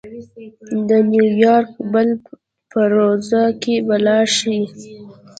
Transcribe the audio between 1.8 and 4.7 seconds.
بل پرواز کې به لاړشې.